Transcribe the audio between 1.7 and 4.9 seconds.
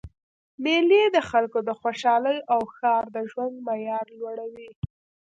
خوشحالۍ او ښار د ژوند معیار لوړوي.